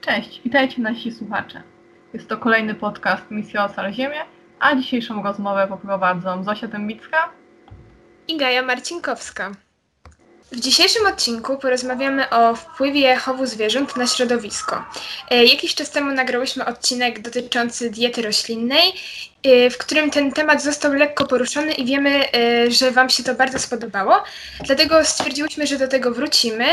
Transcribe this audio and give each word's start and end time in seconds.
Cześć, 0.00 0.40
witajcie 0.44 0.82
nasi 0.82 1.12
słuchacze. 1.12 1.62
Jest 2.14 2.28
to 2.28 2.36
kolejny 2.36 2.74
podcast 2.74 3.30
Misji 3.30 3.58
Ocal 3.58 3.92
Ziemię, 3.92 4.20
a 4.60 4.76
dzisiejszą 4.76 5.22
rozmowę 5.22 5.66
poprowadzą 5.68 6.44
Zosia 6.44 6.68
Tębicka 6.68 7.28
i 8.28 8.36
Gaja 8.36 8.62
Marcinkowska. 8.62 9.50
W 10.52 10.60
dzisiejszym 10.60 11.06
odcinku 11.06 11.58
porozmawiamy 11.58 12.30
o 12.30 12.54
wpływie 12.54 13.16
chowu 13.16 13.46
zwierząt 13.46 13.96
na 13.96 14.06
środowisko. 14.06 14.84
E, 15.30 15.44
jakiś 15.44 15.74
czas 15.74 15.90
temu 15.90 16.12
nagrałyśmy 16.12 16.66
odcinek 16.66 17.20
dotyczący 17.20 17.90
diety 17.90 18.22
roślinnej, 18.22 18.92
e, 19.42 19.70
w 19.70 19.78
którym 19.78 20.10
ten 20.10 20.32
temat 20.32 20.62
został 20.62 20.92
lekko 20.92 21.26
poruszony 21.26 21.72
i 21.72 21.84
wiemy, 21.84 22.32
e, 22.32 22.70
że 22.70 22.90
Wam 22.90 23.10
się 23.10 23.22
to 23.22 23.34
bardzo 23.34 23.58
spodobało. 23.58 24.22
Dlatego 24.64 25.04
stwierdziłyśmy, 25.04 25.66
że 25.66 25.78
do 25.78 25.88
tego 25.88 26.10
wrócimy. 26.10 26.66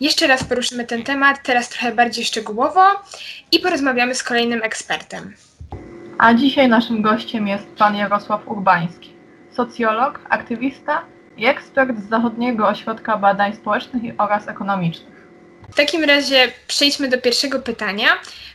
Jeszcze 0.00 0.26
raz 0.26 0.44
poruszymy 0.44 0.84
ten 0.84 1.02
temat, 1.02 1.36
teraz 1.42 1.68
trochę 1.68 1.92
bardziej 1.92 2.24
szczegółowo 2.24 2.82
i 3.52 3.58
porozmawiamy 3.58 4.14
z 4.14 4.22
kolejnym 4.22 4.62
ekspertem. 4.62 5.34
A 6.18 6.34
dzisiaj 6.34 6.68
naszym 6.68 7.02
gościem 7.02 7.48
jest 7.48 7.66
pan 7.78 7.96
Jarosław 7.96 8.48
Urbański, 8.48 9.12
socjolog, 9.56 10.20
aktywista 10.28 11.02
i 11.36 11.46
ekspert 11.46 11.98
z 11.98 12.08
Zachodniego 12.08 12.68
Ośrodka 12.68 13.16
Badań 13.16 13.56
Społecznych 13.56 14.02
oraz 14.18 14.48
Ekonomicznych. 14.48 15.26
W 15.70 15.74
takim 15.74 16.04
razie 16.04 16.52
przejdźmy 16.66 17.08
do 17.08 17.18
pierwszego 17.18 17.58
pytania, 17.58 18.06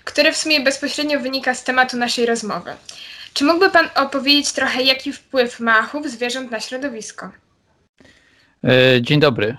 które 0.04 0.32
w 0.32 0.38
sumie 0.38 0.62
bezpośrednio 0.62 1.20
wynika 1.20 1.54
z 1.54 1.64
tematu 1.64 1.98
naszej 1.98 2.26
rozmowy. 2.26 2.72
Czy 3.34 3.46
mógłby 3.46 3.70
Pan 3.70 3.86
opowiedzieć 3.96 4.52
trochę, 4.52 4.84
jaki 4.84 5.14
wpływ 5.14 5.60
ma 5.60 5.82
chów 5.82 6.10
zwierząt 6.10 6.52
na 6.52 6.60
środowisko? 6.60 7.30
E, 8.64 9.02
dzień 9.02 9.20
dobry. 9.20 9.58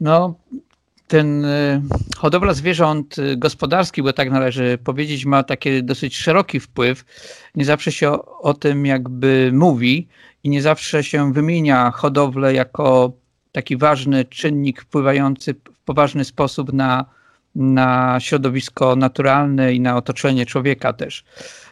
No, 0.00 0.34
ten 1.06 1.44
e, 1.44 1.82
hodowla 2.16 2.54
zwierząt 2.54 3.18
e, 3.18 3.36
gospodarskich, 3.36 4.04
bo 4.04 4.12
tak 4.12 4.30
należy 4.30 4.78
powiedzieć, 4.84 5.24
ma 5.24 5.42
taki 5.42 5.84
dosyć 5.84 6.16
szeroki 6.16 6.60
wpływ. 6.60 7.04
Nie 7.54 7.64
zawsze 7.64 7.92
się 7.92 8.10
o, 8.10 8.40
o 8.40 8.54
tym 8.54 8.86
jakby 8.86 9.50
mówi 9.54 10.08
i 10.44 10.48
nie 10.48 10.62
zawsze 10.62 11.04
się 11.04 11.32
wymienia 11.32 11.90
hodowlę 11.90 12.54
jako 12.54 13.12
taki 13.52 13.76
ważny 13.76 14.24
czynnik 14.24 14.82
wpływający 14.82 15.54
w 15.54 15.80
poważny 15.84 16.24
sposób 16.24 16.72
na, 16.72 17.04
na 17.54 18.16
środowisko 18.20 18.96
naturalne 18.96 19.74
i 19.74 19.80
na 19.80 19.96
otoczenie 19.96 20.46
człowieka 20.46 20.92
też. 20.92 21.24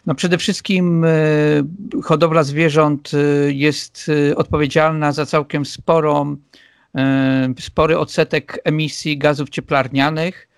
No 0.07 0.15
przede 0.15 0.39
wszystkim 0.39 1.05
y, 1.05 1.65
hodowla 2.05 2.43
zwierząt 2.43 3.11
y, 3.15 3.53
jest 3.55 4.09
y, 4.09 4.37
odpowiedzialna 4.37 5.13
za 5.13 5.27
całkiem 5.27 5.67
sporą, 5.67 6.37
spory 7.61 7.99
odsetek 7.99 8.61
emisji 8.65 9.19
gazów 9.19 9.49
cieplarnianych 9.49 10.49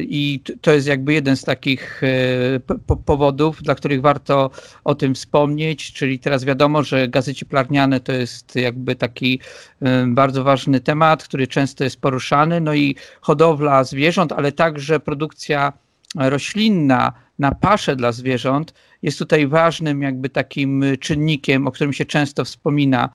I 0.00 0.40
to 0.60 0.72
jest 0.72 0.86
jakby 0.86 1.12
jeden 1.12 1.36
z 1.36 1.44
takich 1.44 2.02
e, 2.04 2.60
powodów, 3.04 3.62
dla 3.62 3.74
których 3.74 4.00
warto 4.00 4.50
o 4.84 4.94
tym 4.94 5.14
wspomnieć, 5.14 5.92
czyli 5.92 6.18
teraz 6.18 6.44
wiadomo, 6.44 6.82
że 6.82 7.08
gazy 7.08 7.34
cieplarniane 7.34 8.00
to 8.00 8.12
jest 8.12 8.56
jakby 8.56 8.96
taki 8.96 9.40
e, 9.82 10.06
bardzo 10.06 10.44
ważny 10.44 10.80
temat, 10.80 11.24
który 11.24 11.46
często 11.46 11.84
jest 11.84 12.00
poruszany, 12.00 12.60
no 12.60 12.74
i 12.74 12.96
hodowla 13.20 13.84
zwierząt, 13.84 14.32
ale 14.32 14.52
także 14.52 15.00
produkcja 15.00 15.72
roślinna 16.14 17.12
na 17.40 17.54
pasze 17.54 17.96
dla 17.96 18.12
zwierząt 18.12 18.74
jest 19.02 19.18
tutaj 19.18 19.46
ważnym 19.46 20.02
jakby 20.02 20.28
takim 20.28 20.84
czynnikiem, 21.00 21.66
o 21.66 21.72
którym 21.72 21.92
się 21.92 22.04
często 22.04 22.44
wspomina, 22.44 23.04
e, 23.04 23.10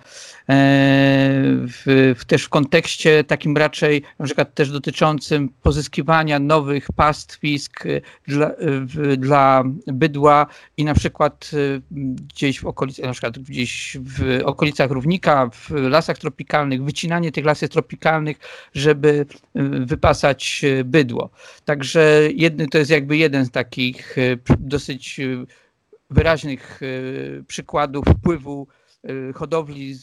w, 1.68 2.14
w, 2.18 2.26
też 2.26 2.44
w 2.44 2.50
kontekście 2.50 3.24
takim 3.24 3.58
raczej 3.58 4.02
na 4.20 4.26
przykład 4.26 4.54
też 4.54 4.72
dotyczącym 4.72 5.50
pozyskiwania 5.50 6.40
nowych 6.40 6.88
pastwisk 6.96 7.84
dla, 8.28 8.52
w, 8.60 9.18
dla 9.18 9.64
bydła 9.88 10.48
i 10.78 10.86
na 10.86 10.94
przykład 10.94 11.52
gdzieś 11.92 12.60
w 12.60 12.66
okolicach, 12.66 13.06
na 13.06 13.12
przykład 13.12 13.40
gdzieś 13.40 13.98
w 14.02 14.42
okolicach 14.46 14.92
równika, 14.92 15.50
w 15.54 15.70
lasach 15.72 16.18
tropikalnych, 16.18 16.84
wycinanie 16.84 17.32
tych 17.32 17.46
lasów 17.46 17.70
tropikalnych, 17.70 18.38
żeby 18.74 19.26
wypasać 19.86 20.66
bydło. 20.86 21.30
Także 21.66 22.22
jedny, 22.36 22.68
to 22.68 22.78
jest 22.78 22.92
jakby 22.92 23.18
jeden 23.18 23.46
z 23.46 23.52
takich 23.52 24.15
dosyć 24.60 25.22
wyraźnych 26.10 26.80
e, 26.82 27.44
przykładów 27.44 28.06
wpływu 28.06 28.68
hodowli 29.36 29.96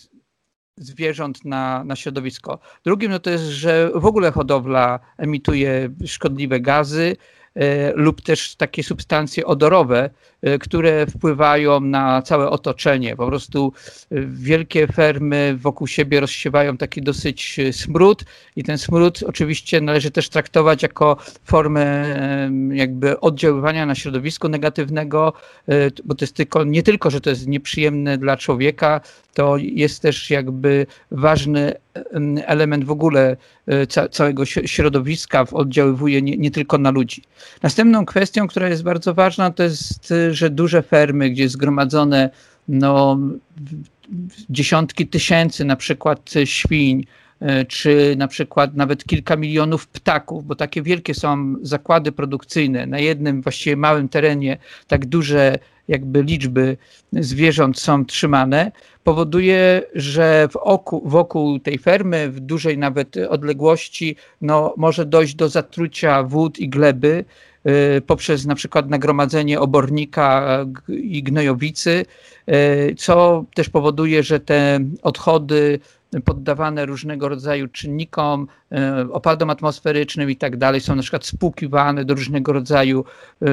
zwierząt 0.76 1.44
na, 1.44 1.84
na 1.84 1.96
środowisko. 1.96 2.58
Drugim 2.84 3.10
no 3.10 3.18
to 3.18 3.30
jest, 3.30 3.44
że 3.44 3.90
w 3.94 4.06
ogóle 4.06 4.30
hodowla 4.30 5.00
emituje 5.18 5.90
szkodliwe 6.06 6.60
gazy, 6.60 7.16
lub 7.94 8.20
też 8.20 8.56
takie 8.56 8.82
substancje 8.82 9.46
odorowe, 9.46 10.10
e, 10.42 10.58
które 10.58 11.06
wpływają 11.06 11.80
na 11.80 12.22
całe 12.22 12.50
otoczenie. 12.50 13.16
Po 13.16 13.26
prostu 13.26 13.72
e, 14.10 14.20
wielkie 14.26 14.86
fermy 14.86 15.56
wokół 15.58 15.86
siebie 15.86 16.20
rozsiewają 16.20 16.76
taki 16.76 17.02
dosyć 17.02 17.60
smród 17.72 18.24
i 18.56 18.64
ten 18.64 18.78
smród 18.78 19.22
oczywiście 19.26 19.80
należy 19.80 20.10
też 20.10 20.28
traktować 20.28 20.82
jako 20.82 21.16
formę 21.44 22.02
jakby 22.72 23.20
oddziaływania 23.20 23.86
na 23.86 23.94
środowisko 23.94 24.48
negatywnego, 24.48 25.32
bo 26.04 26.14
to 26.14 26.24
jest 26.24 26.36
tylko, 26.36 26.64
nie 26.64 26.82
tylko, 26.82 27.10
że 27.10 27.20
to 27.20 27.30
jest 27.30 27.46
nieprzyjemne 27.46 28.18
dla 28.18 28.36
człowieka, 28.36 29.00
to 29.34 29.56
jest 29.56 30.02
też 30.02 30.30
jakby 30.30 30.86
ważny 31.10 31.72
element 32.46 32.84
w 32.84 32.90
ogóle 32.90 33.36
całego 34.10 34.44
środowiska, 34.44 35.46
oddziaływuje 35.52 36.22
nie, 36.22 36.36
nie, 36.36 36.50
tylko 36.50 36.78
na 36.78 36.90
ludzi. 36.90 37.22
Następną 37.62 38.06
kwestią, 38.06 38.48
która 38.48 38.68
jest 38.68 38.82
bardzo 38.82 39.14
ważna, 39.14 39.50
to 39.50 39.62
jest, 39.62 40.14
że 40.30 40.50
duże 40.50 40.82
fermy, 40.82 41.30
gdzie 41.30 41.48
zgromadzone 41.48 42.30
no, 42.68 43.18
dziesiątki 44.50 45.06
tysięcy 45.06 45.64
na 45.64 45.76
przykład 45.76 46.30
świń, 46.44 47.00
e, 47.00 47.21
czy 47.68 48.14
na 48.18 48.28
przykład 48.28 48.76
nawet 48.76 49.04
kilka 49.04 49.36
milionów 49.36 49.86
ptaków, 49.86 50.46
bo 50.46 50.54
takie 50.54 50.82
wielkie 50.82 51.14
są 51.14 51.54
zakłady 51.62 52.12
produkcyjne 52.12 52.86
na 52.86 52.98
jednym 52.98 53.42
właściwie 53.42 53.76
małym 53.76 54.08
terenie, 54.08 54.58
tak 54.88 55.06
duże 55.06 55.58
jakby 55.88 56.22
liczby 56.22 56.76
zwierząt 57.12 57.78
są 57.78 58.04
trzymane, 58.04 58.72
powoduje, 59.04 59.82
że 59.94 60.48
w 60.52 60.56
oku, 60.56 61.02
wokół 61.04 61.58
tej 61.58 61.78
fermy, 61.78 62.30
w 62.30 62.40
dużej 62.40 62.78
nawet 62.78 63.16
odległości, 63.16 64.16
no, 64.40 64.74
może 64.76 65.06
dojść 65.06 65.34
do 65.34 65.48
zatrucia 65.48 66.22
wód 66.22 66.58
i 66.58 66.68
gleby 66.68 67.24
y, 67.96 68.00
poprzez 68.06 68.46
na 68.46 68.54
przykład 68.54 68.90
nagromadzenie 68.90 69.60
obornika 69.60 70.58
i 70.88 71.22
gnojowicy, 71.22 72.04
co 72.98 73.44
też 73.54 73.68
powoduje, 73.68 74.22
że 74.22 74.40
te 74.40 74.80
odchody 75.02 75.80
poddawane 76.20 76.86
różnego 76.86 77.28
rodzaju 77.28 77.68
czynnikom, 77.68 78.46
e, 78.72 79.06
opadom 79.12 79.50
atmosferycznym 79.50 80.30
i 80.30 80.36
tak 80.36 80.56
dalej, 80.56 80.80
są 80.80 80.94
na 80.94 81.02
przykład 81.02 81.26
spłukiwane 81.26 82.04
do 82.04 82.14
różnego 82.14 82.52
rodzaju 82.52 83.04
e, 83.42 83.46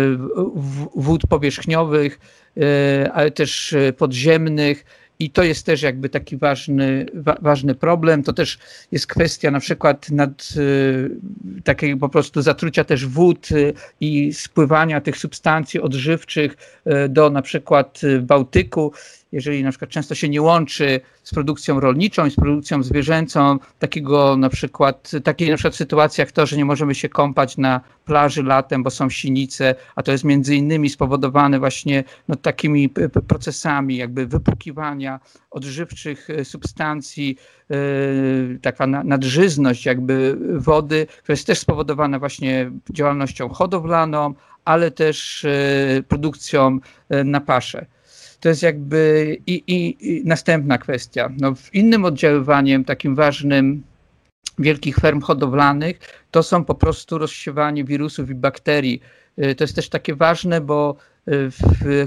wód 0.96 1.28
powierzchniowych, 1.28 2.20
e, 2.58 3.12
ale 3.14 3.32
też 3.32 3.76
podziemnych. 3.98 4.86
I 5.22 5.30
to 5.30 5.44
jest 5.44 5.66
też 5.66 5.82
jakby 5.82 6.10
taki 6.10 6.38
ważny, 6.38 7.06
wa, 7.14 7.38
ważny 7.42 7.76
problem. 7.76 8.24
To 8.24 8.34
też 8.34 8.60
jest 8.92 9.08
kwestia 9.08 9.52
na 9.52 9.60
przykład 9.60 10.12
nad 10.12 10.50
y, 10.58 11.62
takiego 11.64 11.98
po 11.98 12.10
prostu 12.10 12.42
zatrucia 12.42 12.84
też 12.84 13.06
wód 13.06 13.52
y, 13.52 13.74
i 14.02 14.34
spływania 14.34 15.02
tych 15.02 15.18
substancji 15.18 15.82
odżywczych 15.82 16.82
y, 17.06 17.10
do 17.10 17.30
na 17.30 17.42
przykład 17.42 18.02
Bałtyku 18.22 18.94
jeżeli 19.32 19.64
na 19.64 19.70
przykład 19.70 19.92
często 19.92 20.16
się 20.16 20.30
nie 20.30 20.42
łączy 20.42 21.02
z 21.24 21.34
produkcją 21.34 21.80
rolniczą 21.80 22.26
i 22.26 22.32
z 22.32 22.36
produkcją 22.36 22.84
zwierzęcą, 22.84 23.60
takiego 23.80 24.38
na 24.38 24.50
przykład, 24.50 25.12
takiej 25.24 25.50
na 25.50 25.56
przykład 25.56 25.76
sytuacji 25.76 26.22
jak 26.22 26.32
to, 26.32 26.46
że 26.46 26.58
nie 26.58 26.66
możemy 26.66 26.96
się 26.96 27.10
kąpać 27.10 27.58
na 27.58 27.82
plaży 28.06 28.44
latem, 28.44 28.84
bo 28.84 28.90
są 28.90 29.10
sinice, 29.10 29.76
a 29.96 30.04
to 30.04 30.12
jest 30.12 30.24
między 30.24 30.56
innymi 30.56 30.90
spowodowane 30.90 31.60
właśnie 31.60 32.04
no, 32.28 32.36
takimi 32.36 32.90
procesami 33.28 33.98
jakby 33.98 34.28
wypłukiwania 34.28 35.20
odżywczych 35.52 36.30
e, 36.30 36.46
substancji, 36.46 37.38
yy, 37.70 38.60
taka 38.62 38.88
nadżyzność 38.88 39.86
jakby 39.86 40.38
wody, 40.56 41.08
która 41.24 41.34
jest 41.34 41.48
też 41.48 41.60
spowodowana 41.60 42.20
właśnie 42.20 42.72
działalnością 42.90 43.50
hodowlaną, 43.50 44.34
ale 44.66 44.92
też 44.92 45.46
yy, 45.94 46.04
produkcją 46.04 46.80
na 47.26 47.42
pasze. 47.42 47.86
To 48.40 48.50
jest 48.50 48.64
jakby 48.64 49.38
i, 49.48 49.64
i, 49.68 49.98
i 50.10 50.26
następna 50.26 50.78
kwestia. 50.78 51.30
No, 51.38 51.54
innym 51.74 52.06
oddziaływaniem 52.06 52.86
takim 52.86 53.16
ważnym 53.16 53.84
wielkich 54.60 54.96
ferm 54.96 55.22
hodowlanych, 55.22 56.00
to 56.32 56.44
są 56.44 56.66
po 56.66 56.76
prostu 56.76 57.18
rozsiewanie 57.18 57.84
wirusów 57.84 58.30
i 58.30 58.36
bakterii. 58.36 59.02
To 59.58 59.64
jest 59.64 59.76
też 59.76 59.90
takie 59.90 60.16
ważne, 60.16 60.62
bo 60.62 60.96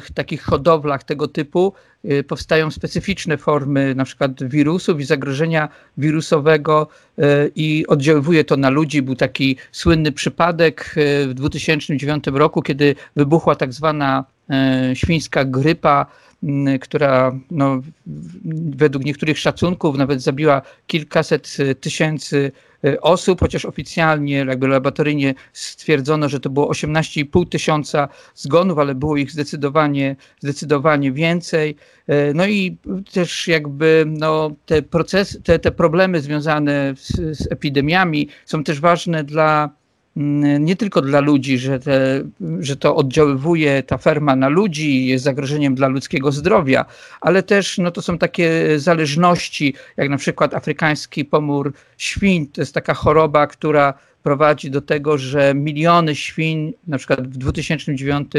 w 0.00 0.12
takich 0.14 0.42
hodowlach 0.42 1.04
tego 1.04 1.28
typu 1.28 1.72
y, 2.04 2.24
powstają 2.24 2.70
specyficzne 2.70 3.38
formy 3.38 3.94
na 3.94 4.04
przykład 4.04 4.44
wirusów 4.44 5.00
i 5.00 5.04
zagrożenia 5.04 5.68
wirusowego 5.96 6.88
y, 7.18 7.22
i 7.56 7.86
oddziaływuje 7.86 8.44
to 8.44 8.56
na 8.56 8.70
ludzi. 8.70 9.02
Był 9.02 9.14
taki 9.14 9.56
słynny 9.72 10.12
przypadek 10.12 10.94
y, 10.96 11.28
w 11.28 11.34
2009 11.34 12.24
roku, 12.32 12.62
kiedy 12.62 12.94
wybuchła 13.16 13.54
tak 13.54 13.72
zwana 13.72 14.24
świńska 14.94 15.44
grypa, 15.44 16.06
która 16.80 17.32
no, 17.50 17.82
według 18.76 19.04
niektórych 19.04 19.38
szacunków 19.38 19.96
nawet 19.96 20.22
zabiła 20.22 20.62
kilkaset 20.86 21.56
tysięcy 21.80 22.52
Y, 22.86 23.00
osób, 23.00 23.40
chociaż 23.40 23.64
oficjalnie, 23.64 24.36
jakby 24.36 24.68
laboratoryjnie 24.68 25.34
stwierdzono, 25.52 26.28
że 26.28 26.40
to 26.40 26.50
było 26.50 26.70
18,5 26.70 27.48
tysiąca 27.48 28.08
zgonów, 28.34 28.78
ale 28.78 28.94
było 28.94 29.16
ich 29.16 29.30
zdecydowanie, 29.30 30.16
zdecydowanie 30.40 31.12
więcej. 31.12 31.76
No 32.34 32.46
i 32.46 32.76
też 33.12 33.48
jakby 33.48 34.04
no, 34.06 34.50
te 34.66 34.82
procesy, 34.82 35.42
te, 35.42 35.58
te 35.58 35.72
problemy 35.72 36.20
związane 36.20 36.94
z, 36.96 37.38
z 37.38 37.52
epidemiami 37.52 38.28
są 38.46 38.64
też 38.64 38.80
ważne 38.80 39.24
dla 39.24 39.70
nie 40.60 40.76
tylko 40.76 41.02
dla 41.02 41.20
ludzi, 41.20 41.58
że, 41.58 41.78
te, 41.78 42.22
że 42.60 42.76
to 42.76 42.96
oddziaływuje 42.96 43.82
ta 43.82 43.98
ferma 43.98 44.36
na 44.36 44.48
ludzi, 44.48 45.06
jest 45.06 45.24
zagrożeniem 45.24 45.74
dla 45.74 45.88
ludzkiego 45.88 46.32
zdrowia, 46.32 46.84
ale 47.20 47.42
też 47.42 47.78
no, 47.78 47.90
to 47.90 48.02
są 48.02 48.18
takie 48.18 48.78
zależności, 48.78 49.74
jak 49.96 50.08
na 50.08 50.16
przykład 50.16 50.54
afrykański 50.54 51.24
pomór 51.24 51.72
świń. 51.96 52.46
To 52.46 52.60
jest 52.60 52.74
taka 52.74 52.94
choroba, 52.94 53.46
która 53.46 53.94
prowadzi 54.22 54.70
do 54.70 54.80
tego, 54.80 55.18
że 55.18 55.54
miliony 55.54 56.14
świń, 56.14 56.72
na 56.86 56.98
przykład 56.98 57.28
w 57.28 57.36
2009, 57.36 58.32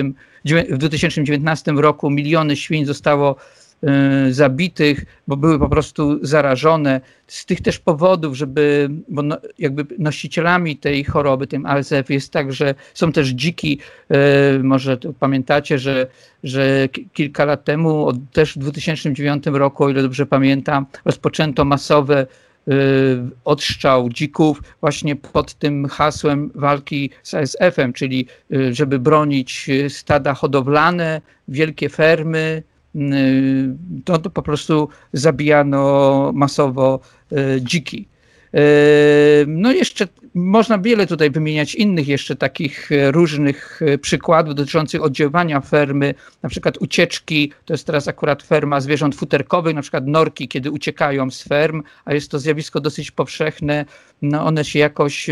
w 0.70 0.78
2019 0.78 1.72
roku 1.72 2.10
miliony 2.10 2.56
świń 2.56 2.86
zostało 2.86 3.36
zabitych, 4.30 5.06
bo 5.28 5.38
były 5.38 5.60
po 5.60 5.70
prostu 5.70 6.26
zarażone. 6.26 7.02
Z 7.28 7.46
tych 7.46 7.62
też 7.62 7.80
powodów, 7.80 8.36
żeby, 8.36 8.90
bo 9.10 9.24
no, 9.24 9.38
jakby 9.60 9.86
nosicielami 10.00 10.78
tej 10.78 11.04
choroby, 11.04 11.48
tym 11.48 11.66
ASF 11.66 12.10
jest 12.10 12.32
tak, 12.32 12.54
że 12.54 12.76
są 12.94 13.12
też 13.12 13.30
dziki, 13.30 13.80
y, 14.60 14.64
może 14.64 14.98
pamiętacie, 15.20 15.80
że, 15.80 16.08
że 16.44 16.90
kilka 17.14 17.46
lat 17.46 17.64
temu, 17.64 18.12
też 18.34 18.56
w 18.56 18.58
2009 18.58 19.44
roku, 19.46 19.84
o 19.84 19.90
ile 19.90 20.02
dobrze 20.02 20.26
pamiętam, 20.26 20.86
rozpoczęto 21.06 21.66
masowe 21.66 22.28
y, 22.68 22.72
odstrzał 23.46 24.10
dzików 24.10 24.64
właśnie 24.82 25.16
pod 25.16 25.54
tym 25.54 25.88
hasłem 25.88 26.52
walki 26.56 27.10
z 27.24 27.34
ASF-em, 27.34 27.94
czyli 27.94 28.28
żeby 28.72 29.00
bronić 29.00 29.70
stada 29.90 30.34
hodowlane, 30.34 31.22
wielkie 31.48 31.90
fermy, 31.90 32.64
Y, 32.64 32.73
to, 34.06 34.18
to 34.18 34.30
po 34.30 34.42
prostu 34.42 34.90
zabijano 35.14 36.32
masowo 36.36 37.00
y, 37.32 37.62
dziki. 37.62 38.08
Y, 38.56 38.58
no 39.48 39.72
jeszcze 39.72 40.08
można 40.36 40.78
wiele 40.78 41.08
tutaj 41.08 41.32
wymieniać 41.32 41.76
innych 41.76 42.08
jeszcze 42.08 42.36
takich 42.36 42.90
różnych 43.12 43.82
przykładów 44.02 44.56
dotyczących 44.56 45.04
oddziaływania 45.04 45.62
fermy, 45.62 46.14
na 46.44 46.50
przykład 46.50 46.78
ucieczki, 46.78 47.52
to 47.66 47.74
jest 47.74 47.86
teraz 47.86 48.08
akurat 48.08 48.44
ferma 48.44 48.82
zwierząt 48.82 49.16
futerkowych, 49.16 49.76
na 49.76 49.82
przykład 49.82 50.08
norki, 50.08 50.48
kiedy 50.48 50.72
uciekają 50.72 51.32
z 51.32 51.44
ferm, 51.44 51.84
a 52.06 52.14
jest 52.14 52.32
to 52.32 52.40
zjawisko 52.40 52.80
dosyć 52.80 53.12
powszechne, 53.12 53.86
no 54.22 54.46
one 54.46 54.66
się 54.66 54.80
jakoś 54.80 55.30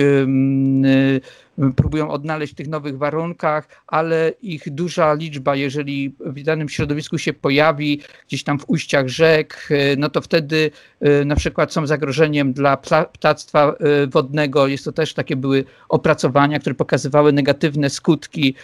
próbują 1.76 2.10
odnaleźć 2.10 2.54
w 2.54 2.56
tych 2.56 2.68
nowych 2.68 2.98
warunkach, 2.98 3.68
ale 3.88 4.34
ich 4.42 4.70
duża 4.70 5.14
liczba, 5.14 5.56
jeżeli 5.56 6.16
w 6.20 6.44
danym 6.44 6.70
środowisku 6.70 7.18
się 7.18 7.34
pojawi, 7.34 8.02
gdzieś 8.28 8.44
tam 8.44 8.60
w 8.60 8.70
ujściach 8.70 9.08
rzek, 9.08 9.68
e, 9.72 9.96
no 9.96 10.10
to 10.10 10.22
wtedy 10.22 10.72
e, 11.02 11.26
na 11.26 11.36
przykład 11.36 11.74
są 11.74 11.88
zagrożeniem 11.88 12.54
dla 12.54 12.78
ptactwa 13.14 13.76
e, 13.80 14.08
wodnego. 14.08 14.68
Jest 14.68 14.86
to 14.86 14.92
też 14.92 15.14
takie 15.14 15.36
były 15.36 15.64
opracowania, 15.90 16.60
które 16.60 16.76
pokazywały 16.76 17.34
negatywne 17.34 17.90
skutki 17.90 18.56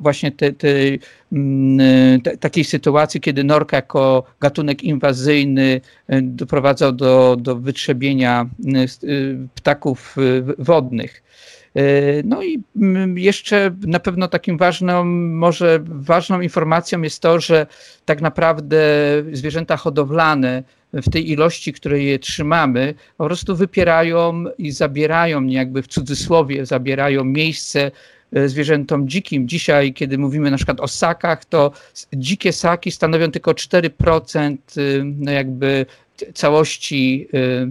właśnie 0.00 0.32
te, 0.32 0.46
mm, 1.32 2.20
te, 2.20 2.36
takiej 2.36 2.64
sytuacji, 2.64 3.20
kiedy 3.20 3.44
norka 3.44 3.76
jako 3.76 4.24
gatunek 4.40 4.82
inwazyjny 4.82 5.80
doprowadzał 6.22 6.92
do, 6.92 7.36
do 7.40 7.56
wytrzebienia 7.56 8.46
ptaków 9.54 10.16
wodnych. 10.58 11.22
E, 11.76 11.82
no 12.24 12.42
i 12.42 12.62
mm, 12.76 13.18
jeszcze 13.18 13.74
na 13.86 14.00
pewno 14.00 14.28
takim 14.28 14.58
ważną, 14.58 15.04
może 15.04 15.78
ważną 15.84 16.40
informacją 16.40 17.02
jest 17.02 17.22
to, 17.22 17.40
że 17.40 17.66
tak 18.04 18.20
naprawdę 18.20 18.78
zwierzęta 19.32 19.76
hodowlane 19.76 20.62
w 20.92 21.10
tej 21.10 21.30
ilości, 21.30 21.72
której 21.72 22.06
je 22.06 22.18
trzymamy, 22.18 22.94
po 23.18 23.26
prostu 23.26 23.56
wypierają 23.56 24.44
i 24.58 24.70
zabierają, 24.70 25.44
jakby 25.46 25.82
w 25.82 25.86
cudzysłowie, 25.86 26.66
zabierają 26.66 27.24
miejsce 27.24 27.90
e, 28.32 28.48
zwierzętom 28.48 29.08
dzikim. 29.08 29.48
Dzisiaj, 29.48 29.92
kiedy 29.92 30.18
mówimy 30.18 30.50
na 30.50 30.56
przykład 30.56 30.80
o 30.80 30.88
sakach, 30.88 31.44
to 31.44 31.72
dzikie 32.12 32.52
saki 32.52 32.90
stanowią 32.90 33.30
tylko 33.30 33.52
4% 33.52 34.56
y, 34.76 35.02
no 35.04 35.30
jakby 35.30 35.86
całości 36.34 37.28
y, 37.34 37.68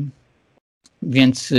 więc 1.01 1.53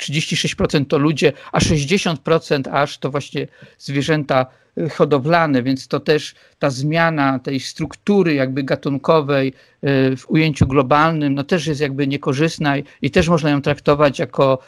36% 0.00 0.82
y, 0.82 0.84
to 0.84 0.98
ludzie, 0.98 1.32
a 1.52 1.58
60% 1.58 2.68
aż 2.72 2.98
to 2.98 3.10
właśnie 3.10 3.48
zwierzęta 3.78 4.46
y, 4.78 4.88
hodowlane, 4.88 5.62
więc 5.62 5.88
to 5.88 6.00
też 6.00 6.34
ta 6.58 6.70
zmiana 6.70 7.38
tej 7.38 7.60
struktury 7.60 8.34
jakby 8.34 8.62
gatunkowej 8.62 9.48
y, 9.48 10.16
w 10.16 10.30
ujęciu 10.30 10.66
globalnym, 10.66 11.34
no 11.34 11.44
też 11.44 11.66
jest 11.66 11.80
jakby 11.80 12.06
niekorzystna 12.06 12.74
i 13.02 13.10
też 13.10 13.28
można 13.28 13.50
ją 13.50 13.62
traktować 13.62 14.18
jako 14.18 14.58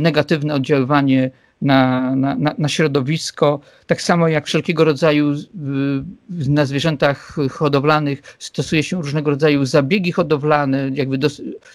negatywne 0.00 0.54
oddziaływanie 0.54 1.30
na, 1.62 2.14
na, 2.16 2.54
na 2.58 2.68
środowisko. 2.68 3.60
Tak 3.86 4.02
samo 4.02 4.28
jak 4.28 4.46
wszelkiego 4.46 4.84
rodzaju 4.84 5.34
na 6.28 6.66
zwierzętach 6.66 7.36
hodowlanych 7.50 8.36
stosuje 8.38 8.82
się 8.82 9.02
różnego 9.02 9.30
rodzaju 9.30 9.64
zabiegi 9.64 10.12
hodowlane, 10.12 10.90
jakby 10.94 11.18
do, 11.18 11.28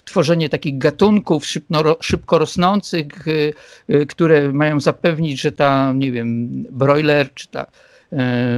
tworzenie 0.04 0.48
takich 0.48 0.78
gatunków 0.78 1.46
szybko, 1.46 1.98
szybko 2.00 2.38
rosnących, 2.38 3.28
y, 3.28 3.52
y, 3.90 4.06
które 4.06 4.52
mają 4.52 4.80
zapewnić, 4.80 5.40
że 5.40 5.52
ta, 5.52 5.92
nie 5.92 6.12
wiem, 6.12 6.48
broiler 6.70 7.34
czy 7.34 7.48
ta 7.48 7.66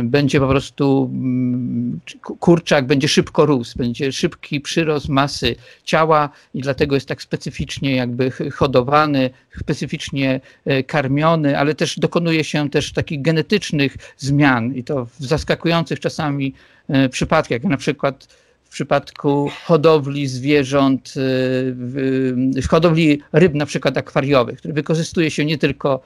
będzie 0.03 0.41
po 0.41 0.49
prostu 0.49 1.11
mm, 1.13 2.01
kurczak 2.23 2.87
będzie 2.87 3.09
szybko 3.09 3.47
rósł, 3.47 3.79
będzie 3.79 4.13
szybki 4.13 4.61
przyrost 4.61 5.09
masy 5.09 5.57
ciała 5.85 6.29
i 6.55 6.61
dlatego 6.61 6.95
jest 6.95 7.09
tak 7.09 7.23
specyficznie 7.23 7.97
jakby 7.97 8.31
hodowany, 8.31 9.31
specyficznie 9.61 10.41
e, 10.65 10.83
karmiony, 10.83 11.59
ale 11.59 11.75
też 11.75 11.99
dokonuje 11.99 12.45
się 12.45 12.71
też 12.71 12.93
takich 12.93 13.23
genetycznych 13.23 13.97
zmian 14.17 14.75
i 14.75 14.85
to 14.85 15.05
w 15.05 15.27
zaskakujących 15.27 16.01
czasami 16.01 16.55
e, 16.89 17.09
przypadkach, 17.09 17.63
na 17.65 17.77
przykład 17.77 18.39
w 18.69 18.71
przypadku 18.71 19.51
hodowli 19.67 20.27
zwierząt, 20.27 21.15
w 21.17 22.67
hodowli 22.71 23.23
ryb 23.33 23.55
na 23.55 23.67
przykład 23.67 23.97
akwariowych, 23.97 24.59
które 24.59 24.75
wykorzystuje 24.75 25.31
się 25.31 25.45
nie 25.45 25.59
tylko 25.59 26.01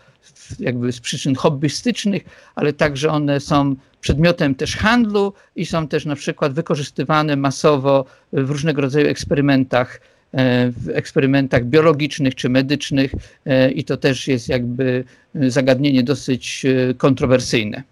jakby 0.59 0.93
z 0.93 1.01
przyczyn 1.01 1.35
hobbystycznych, 1.35 2.23
ale 2.55 2.73
także 2.73 3.11
one 3.11 3.41
są 3.41 3.77
przedmiotem 4.01 4.55
też 4.55 4.77
handlu 4.77 5.33
i 5.57 5.67
są 5.67 5.89
też 5.89 6.05
na 6.07 6.17
przykład 6.17 6.53
wykorzystywane 6.53 7.37
masowo 7.37 8.05
w 8.33 8.51
różnego 8.51 8.83
rodzaju 8.83 9.09
eksperymentach, 9.09 10.01
e, 10.33 10.71
w 10.71 10.89
eksperymentach 10.89 11.65
biologicznych 11.65 12.35
czy 12.35 12.49
medycznych 12.49 13.13
e, 13.47 13.71
i 13.71 13.85
to 13.85 13.97
też 13.97 14.29
jest 14.29 14.49
jakby 14.49 15.05
zagadnienie 15.35 16.03
dosyć 16.03 16.67
e, 16.67 16.95
kontrowersyjne. 16.95 17.83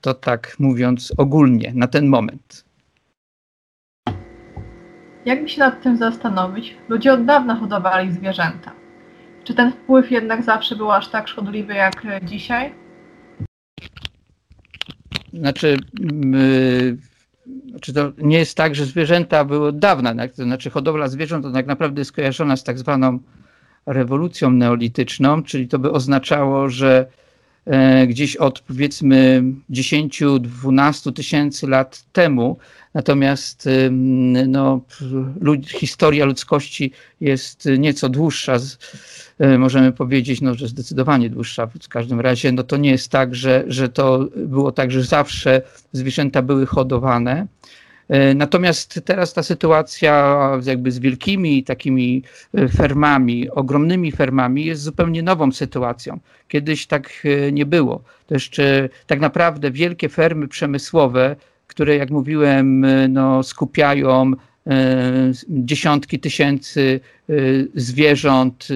To 0.00 0.14
tak 0.14 0.56
mówiąc 0.58 1.12
ogólnie 1.16 1.72
na 1.74 1.86
ten 1.86 2.06
moment. 2.06 2.67
Jakby 5.24 5.48
się 5.48 5.60
nad 5.60 5.82
tym 5.82 5.96
zastanowić, 5.96 6.76
ludzie 6.88 7.12
od 7.12 7.24
dawna 7.24 7.56
hodowali 7.56 8.12
zwierzęta. 8.12 8.72
Czy 9.44 9.54
ten 9.54 9.72
wpływ 9.72 10.10
jednak 10.10 10.42
zawsze 10.42 10.76
był 10.76 10.92
aż 10.92 11.08
tak 11.08 11.28
szkodliwy 11.28 11.74
jak 11.74 12.06
dzisiaj? 12.22 12.74
Znaczy, 15.32 15.76
yy, 16.00 16.96
znaczy 17.70 17.92
to 17.92 18.12
nie 18.18 18.38
jest 18.38 18.56
tak, 18.56 18.74
że 18.74 18.84
zwierzęta 18.84 19.44
były 19.44 19.68
od 19.68 19.78
dawna. 19.78 20.14
Tak? 20.14 20.32
To 20.32 20.42
znaczy 20.42 20.70
hodowla 20.70 21.08
zwierząt 21.08 21.44
to 21.44 21.52
tak 21.52 21.66
naprawdę 21.66 22.00
jest 22.00 22.12
kojarzona 22.12 22.56
z 22.56 22.64
tak 22.64 22.78
zwaną 22.78 23.18
rewolucją 23.86 24.50
neolityczną, 24.50 25.42
czyli 25.42 25.68
to 25.68 25.78
by 25.78 25.90
oznaczało, 25.90 26.68
że 26.68 27.06
gdzieś 28.08 28.36
od 28.36 28.60
powiedzmy 28.60 29.42
10-12 29.70 31.12
tysięcy 31.12 31.66
lat 31.66 32.04
temu. 32.12 32.58
Natomiast 32.94 33.68
no, 34.46 34.80
lud 35.40 35.68
historia 35.70 36.24
ludzkości 36.24 36.92
jest 37.20 37.68
nieco 37.78 38.08
dłuższa. 38.08 38.56
Możemy 39.58 39.92
powiedzieć, 39.92 40.40
no, 40.40 40.54
że 40.54 40.68
zdecydowanie 40.68 41.30
dłuższa. 41.30 41.66
W 41.66 41.88
każdym 41.88 42.20
razie 42.20 42.52
no, 42.52 42.62
to 42.62 42.76
nie 42.76 42.90
jest 42.90 43.10
tak, 43.10 43.34
że, 43.34 43.64
że 43.66 43.88
to 43.88 44.28
było 44.36 44.72
tak, 44.72 44.90
że 44.90 45.02
zawsze 45.02 45.62
zwierzęta 45.92 46.42
były 46.42 46.66
hodowane. 46.66 47.46
E, 48.08 48.34
natomiast 48.34 49.00
teraz 49.04 49.32
ta 49.32 49.42
sytuacja 49.42 50.50
jakby 50.64 50.90
z 50.90 50.98
wielkimi 50.98 51.64
takimi 51.64 52.22
e, 52.54 52.68
fermami, 52.68 53.50
ogromnymi 53.50 54.12
fermami 54.12 54.64
jest 54.64 54.82
zupełnie 54.82 55.22
nową 55.22 55.52
sytuacją. 55.52 56.18
Kiedyś 56.48 56.86
tak 56.86 57.10
e, 57.24 57.52
nie 57.52 57.66
było. 57.66 58.02
To 58.26 58.34
jeszcze 58.34 58.88
tak 59.06 59.20
naprawdę 59.20 59.70
wielkie 59.70 60.08
fermy 60.08 60.48
przemysłowe, 60.48 61.36
które 61.66 61.96
jak 61.96 62.10
mówiłem 62.10 62.86
no, 63.08 63.42
skupiają 63.42 64.32
dziesiątki 65.48 66.20
tysięcy 66.20 67.00
zwierząt, 67.74 68.68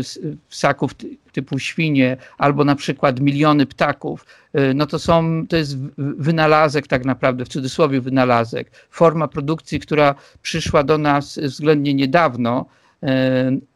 ssaków 0.48 0.94
typu 1.32 1.58
świnie, 1.58 2.16
albo 2.38 2.64
na 2.64 2.76
przykład 2.76 3.20
miliony 3.20 3.66
ptaków, 3.66 4.26
y, 4.58 4.74
no 4.74 4.86
to 4.86 4.98
są, 4.98 5.46
to 5.48 5.56
jest 5.56 5.78
wynalazek 5.98 6.86
tak 6.86 7.04
naprawdę, 7.04 7.44
w 7.44 7.48
cudzysłowie 7.48 8.00
wynalazek, 8.00 8.70
forma 8.90 9.28
produkcji, 9.28 9.80
która 9.80 10.14
przyszła 10.42 10.82
do 10.82 10.98
nas 10.98 11.38
względnie 11.38 11.94
niedawno, 11.94 12.66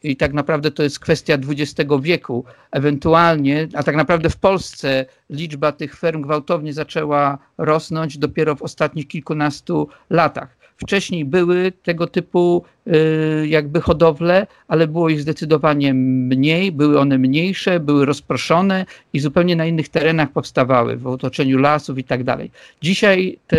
i 0.03 0.17
tak 0.17 0.33
naprawdę 0.33 0.71
to 0.71 0.83
jest 0.83 0.99
kwestia 0.99 1.35
XX 1.35 1.91
wieku. 2.01 2.45
Ewentualnie, 2.71 3.69
a 3.75 3.83
tak 3.83 3.97
naprawdę 3.97 4.31
w 4.31 4.37
Polsce 4.37 5.07
liczba 5.31 5.73
tych 5.73 5.97
ferm 5.97 6.23
gwałtownie 6.23 6.73
zaczęła 6.73 7.39
rosnąć 7.59 8.19
dopiero 8.19 8.55
w 8.55 8.63
ostatnich 8.63 9.09
kilkunastu 9.09 9.89
latach. 10.11 10.56
Wcześniej 10.77 11.25
były 11.25 11.73
tego 11.83 12.07
typu 12.07 12.65
y, 12.87 13.47
jakby 13.49 13.81
hodowle, 13.81 14.47
ale 14.69 14.87
było 14.87 15.09
ich 15.09 15.21
zdecydowanie 15.21 15.95
mniej, 15.95 16.73
były 16.73 17.01
one 17.01 17.19
mniejsze, 17.19 17.81
były 17.81 18.07
rozproszone 18.07 18.87
i 19.13 19.21
zupełnie 19.21 19.57
na 19.57 19.67
innych 19.67 19.89
terenach 19.89 20.31
powstawały, 20.33 20.97
w 20.97 21.07
otoczeniu 21.07 21.59
lasów 21.59 21.99
i 21.99 22.05
tak 22.05 22.25
dalej. 22.25 22.51
Dzisiaj 22.83 23.39
te 23.47 23.57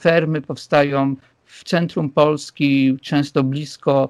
fermy 0.00 0.42
powstają 0.42 1.16
w 1.44 1.64
centrum 1.64 2.10
Polski, 2.10 2.96
często 3.02 3.42
blisko 3.42 4.08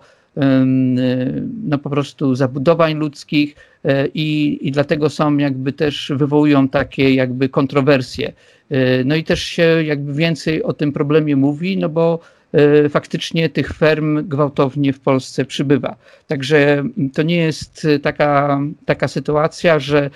no 1.64 1.78
po 1.78 1.90
prostu 1.90 2.35
zabudowań 2.35 2.94
ludzkich 2.94 3.54
e, 3.85 4.06
i, 4.06 4.59
i 4.68 4.73
dlatego 4.73 5.11
są 5.11 5.37
jakby 5.37 5.73
też 5.73 6.12
wywołują 6.16 6.68
takie 6.68 7.14
jakby 7.14 7.49
kontrowersje. 7.49 8.32
E, 8.70 9.04
no 9.04 9.14
i 9.14 9.25
też 9.25 9.42
się 9.42 9.62
jakby 9.85 10.14
więcej 10.14 10.62
o 10.62 10.73
tym 10.73 10.92
problemie 10.92 11.37
mówi, 11.37 11.76
no 11.76 11.88
bo 11.88 12.20
e, 12.52 12.88
faktycznie 12.88 13.49
tych 13.49 13.73
ferm 13.73 14.28
gwałtownie 14.28 14.92
w 14.92 15.00
Polsce 15.00 15.44
przybywa. 15.44 15.97
Także 16.26 16.85
to 17.14 17.23
nie 17.23 17.37
jest 17.37 17.87
taka, 18.02 18.61
taka 18.85 19.09
sytuacja, 19.09 19.78
że, 19.78 20.11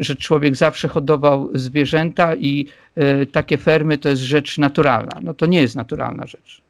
że 0.00 0.16
człowiek 0.16 0.56
zawsze 0.56 0.88
hodował 0.88 1.50
zwierzęta 1.54 2.34
i 2.34 2.66
takie 3.32 3.58
fermy 3.58 3.98
to 3.98 4.08
jest 4.08 4.22
rzecz 4.22 4.58
naturalna. 4.58 5.20
No 5.22 5.34
to 5.34 5.46
nie 5.46 5.60
jest 5.60 5.76
naturalna 5.76 6.26
rzecz. 6.26 6.65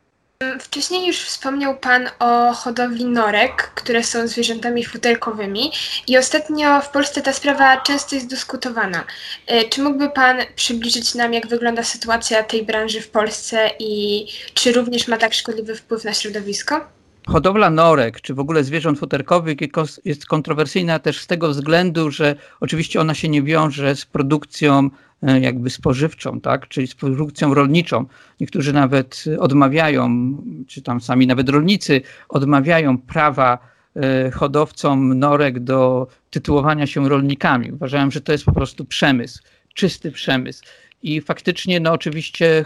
Wcześniej 0.61 1.07
już 1.07 1.21
wspomniał 1.21 1.77
Pan 1.77 2.09
o 2.19 2.53
hodowli 2.53 3.05
norek, 3.05 3.71
które 3.75 4.05
są 4.05 4.29
zwierzętami 4.29 4.85
futerkowymi 4.85 5.73
i 6.09 6.19
ostatnio 6.19 6.81
w 6.81 6.89
Polsce 6.89 7.23
ta 7.23 7.33
sprawa 7.33 7.81
często 7.81 8.15
jest 8.15 8.31
dyskutowana. 8.31 9.05
E, 9.47 9.65
czy 9.69 9.83
mógłby 9.83 10.11
Pan 10.11 10.37
przybliżyć 10.57 11.15
nam, 11.15 11.33
jak 11.33 11.47
wygląda 11.47 11.83
sytuacja 11.83 12.43
tej 12.43 12.67
branży 12.67 13.01
w 13.01 13.11
Polsce 13.11 13.71
i 13.79 14.27
czy 14.55 14.73
również 14.73 15.09
ma 15.09 15.17
tak 15.17 15.35
szkodliwy 15.35 15.75
wpływ 15.75 16.05
na 16.05 16.15
środowisko? 16.15 16.81
Hodowla 17.27 17.71
norek, 17.71 18.21
czy 18.21 18.35
w 18.35 18.41
ogóle 18.41 18.65
zwierząt 18.65 18.99
futerkowych 18.99 19.57
jest 20.05 20.27
kontrowersyjna 20.27 20.99
też 20.99 21.21
z 21.21 21.27
tego 21.27 21.49
względu, 21.49 22.11
że 22.11 22.37
oczywiście 22.61 23.01
ona 23.01 23.15
się 23.15 23.29
nie 23.29 23.43
wiąże 23.43 23.97
z 23.97 24.07
produkcją 24.07 24.91
jakby 25.23 25.71
spożywczą, 25.71 26.41
tak? 26.41 26.69
czyli 26.69 26.87
z 26.87 26.95
produkcją 26.95 27.55
rolniczą. 27.55 28.07
Niektórzy 28.41 28.73
nawet 28.73 29.25
odmawiają, 29.39 30.37
czy 30.67 30.83
tam 30.83 31.01
sami 31.01 31.27
nawet 31.27 31.49
rolnicy 31.49 32.01
odmawiają 32.29 32.99
prawa 32.99 33.59
e, 33.97 34.31
hodowcom 34.31 35.19
norek 35.19 35.61
do 35.61 36.07
tytułowania 36.31 36.87
się 36.87 37.09
rolnikami. 37.09 37.73
Uważają, 37.73 38.11
że 38.11 38.21
to 38.21 38.33
jest 38.33 38.45
po 38.45 38.53
prostu 38.53 38.85
przemysł, 38.85 39.43
czysty 39.75 40.13
przemysł. 40.13 40.65
I 41.03 41.21
faktycznie, 41.21 41.81
no 41.81 41.93
oczywiście 41.93 42.65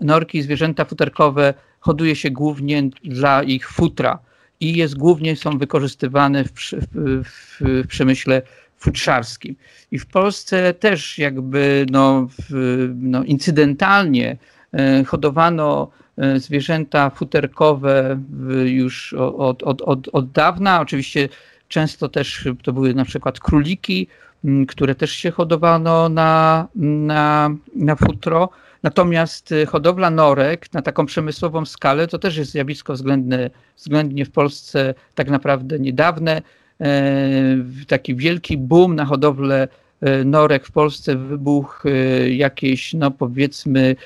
norki, 0.00 0.42
zwierzęta 0.42 0.84
futerkowe 0.84 1.54
hoduje 1.80 2.16
się 2.16 2.30
głównie 2.30 2.90
dla 3.04 3.42
ich 3.42 3.70
futra 3.70 4.18
i 4.60 4.76
jest 4.76 4.96
głównie 4.96 5.36
są 5.36 5.58
wykorzystywane 5.58 6.44
w, 6.44 6.50
w, 6.50 7.24
w 7.60 7.86
przemyśle 7.88 8.42
futrzarskim. 8.84 9.56
I 9.90 9.98
w 9.98 10.06
Polsce 10.06 10.74
też 10.74 11.18
jakby 11.18 11.86
no, 11.90 12.28
no 12.94 13.24
incydentalnie 13.24 14.36
e, 14.72 15.04
hodowano 15.04 15.90
e, 16.18 16.40
zwierzęta 16.40 17.10
futerkowe 17.10 18.20
już 18.64 19.12
od, 19.12 19.62
od, 19.62 19.82
od, 19.82 20.08
od 20.12 20.32
dawna. 20.32 20.80
Oczywiście 20.80 21.28
często 21.68 22.08
też 22.08 22.48
to 22.62 22.72
były 22.72 22.94
na 22.94 23.04
przykład 23.04 23.40
króliki, 23.40 24.06
które 24.68 24.94
też 24.94 25.12
się 25.12 25.30
hodowano 25.30 26.08
na, 26.08 26.68
na, 26.74 27.50
na 27.76 27.96
futro. 27.96 28.48
Natomiast 28.82 29.52
e, 29.52 29.66
hodowla 29.66 30.10
norek 30.10 30.72
na 30.72 30.82
taką 30.82 31.06
przemysłową 31.06 31.64
skalę 31.64 32.08
to 32.08 32.18
też 32.18 32.36
jest 32.36 32.50
zjawisko 32.50 32.92
względne, 32.92 33.50
względnie 33.76 34.24
w 34.24 34.30
Polsce 34.30 34.94
tak 35.14 35.30
naprawdę 35.30 35.78
niedawne. 35.78 36.42
E, 36.80 37.64
taki 37.86 38.14
wielki 38.14 38.58
boom 38.58 38.94
na 38.94 39.04
hodowlę 39.04 39.68
e, 40.00 40.24
norek 40.24 40.66
w 40.66 40.72
Polsce 40.72 41.16
wybuchł 41.16 41.88
e, 41.88 41.92
jakieś, 42.30 42.94
no 42.94 43.10
powiedzmy, 43.10 43.96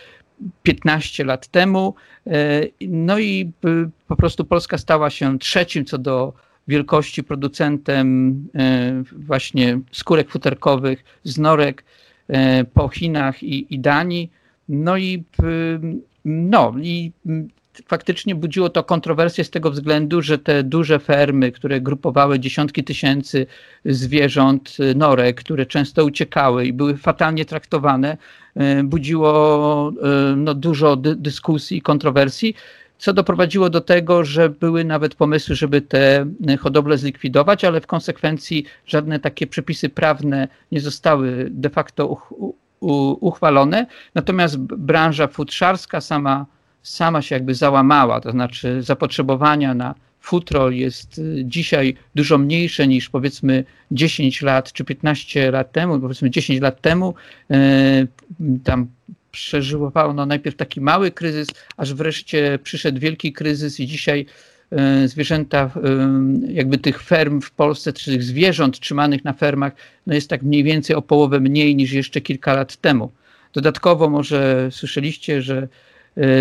15 0.63 1.25
lat 1.25 1.47
temu. 1.47 1.95
No 2.81 3.19
i 3.19 3.53
po 4.09 4.17
prostu 4.17 4.45
Polska 4.45 4.79
stała 4.79 5.11
się 5.11 5.39
trzecim 5.39 5.85
co 5.85 5.99
do 5.99 6.33
wielkości 6.69 7.25
producentem 7.25 8.49
właśnie 9.13 9.81
skórek 9.93 10.31
futerkowych 10.31 11.05
z 11.25 11.39
norek 11.39 11.85
po 12.75 12.89
Chinach 12.89 13.43
i, 13.43 13.75
i 13.75 13.79
Danii. 13.79 14.31
No 14.69 14.97
i, 14.97 15.25
no 16.25 16.75
i 16.83 17.13
faktycznie 17.87 18.35
budziło 18.35 18.69
to 18.69 18.85
kontrowersje 18.85 19.45
z 19.45 19.51
tego 19.51 19.71
względu, 19.71 20.23
że 20.23 20.39
te 20.39 20.63
duże 20.63 20.99
fermy, 20.99 21.53
które 21.53 21.81
grupowały 21.81 22.41
dziesiątki 22.41 22.85
tysięcy 22.85 23.47
zwierząt, 23.85 24.77
norek, 24.95 25.41
które 25.41 25.67
często 25.67 26.05
uciekały 26.05 26.67
i 26.67 26.73
były 26.73 26.97
fatalnie 26.97 27.45
traktowane, 27.45 28.17
e, 28.55 28.83
budziło 28.85 29.93
e, 30.03 30.37
no, 30.37 30.55
dużo 30.55 30.97
dy 30.97 31.17
dyskusji 31.17 31.79
i 31.79 31.83
kontrowersji 31.83 32.55
co 32.99 33.13
doprowadziło 33.13 33.71
do 33.71 33.81
tego, 33.81 34.25
że 34.25 34.51
były 34.51 34.85
nawet 34.85 35.15
pomysły, 35.15 35.55
żeby 35.55 35.81
te 35.81 36.27
hodowle 36.61 36.99
zlikwidować, 36.99 37.65
ale 37.65 37.81
w 37.81 37.87
konsekwencji 37.87 38.65
żadne 38.87 39.21
takie 39.21 39.47
przepisy 39.47 39.89
prawne 39.89 40.49
nie 40.73 40.81
zostały 40.81 41.49
de 41.51 41.71
facto 41.71 42.17
uchwalone. 43.21 43.87
Natomiast 44.15 44.57
branża 44.59 45.27
futrzarska 45.27 46.01
sama 46.01 46.47
sama 46.89 47.23
się 47.23 47.35
jakby 47.35 47.55
załamała, 47.55 48.21
to 48.21 48.31
znaczy 48.31 48.83
zapotrzebowania 48.83 49.75
na 49.75 49.95
futro 50.21 50.71
jest 50.71 51.19
y, 51.19 51.43
dzisiaj 51.45 51.95
dużo 52.15 52.39
mniejsze 52.39 52.89
niż 52.89 53.09
powiedzmy 53.09 53.65
10 53.91 54.43
lat 54.43 54.73
czy 54.73 54.85
15 54.85 55.51
lat 55.51 55.73
temu, 55.73 56.01
powiedzmy 56.01 56.31
10 56.31 56.61
lat 56.61 56.81
temu. 56.81 57.15
Y, 57.51 58.07
tam 58.65 58.87
przeżyło 59.31 59.93
no 60.15 60.27
najpierw 60.27 60.57
taki 60.57 60.81
mały 60.81 61.11
kryzys, 61.11 61.49
aż 61.77 61.95
wreszcie 61.95 62.59
przyszedł 62.63 63.01
wielki 63.01 63.33
kryzys 63.33 63.81
i 63.81 63.87
dzisiaj 63.87 64.27
y, 65.05 65.09
zwierzęta, 65.09 65.71
jakby 66.49 66.79
tych 66.79 67.03
ferm 67.03 67.41
w 67.41 67.51
Polsce, 67.51 67.93
czy 67.93 68.11
tych 68.11 68.23
zwierząt 68.23 68.81
trzymanych 68.81 69.25
na 69.25 69.33
fermach, 69.33 69.73
no 70.07 70.15
jest 70.15 70.31
tak 70.31 70.43
mniej 70.43 70.65
więcej 70.65 70.97
o 70.97 71.03
połowę 71.03 71.41
mniej 71.41 71.77
niż 71.77 71.93
jeszcze 71.93 72.21
kilka 72.21 72.55
lat 72.55 72.77
temu. 72.77 73.11
Dodatkowo 73.53 74.11
może 74.11 74.69
słyszeliście, 74.71 75.43
że 75.43 75.69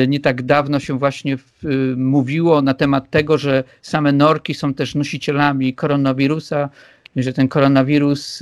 nie 0.07 0.19
tak 0.19 0.41
dawno 0.41 0.79
się 0.79 0.99
właśnie 0.99 1.37
mówiło 1.97 2.61
na 2.61 2.73
temat 2.73 3.09
tego, 3.09 3.37
że 3.37 3.63
same 3.81 4.11
norki 4.11 4.53
są 4.53 4.73
też 4.73 4.95
nosicielami 4.95 5.73
koronawirusa 5.73 6.69
że 7.23 7.33
ten 7.33 7.47
koronawirus 7.47 8.39